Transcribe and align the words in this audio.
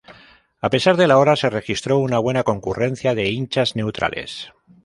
A 0.63 0.71
pesar 0.71 0.97
de 0.97 1.05
la 1.05 1.19
hora, 1.19 1.35
se 1.35 1.51
registró 1.51 1.99
una 1.99 2.17
buena 2.17 2.41
concurrencia 2.43 3.13
de 3.13 3.29
hinchas 3.29 3.75
neutrales. 3.75 4.51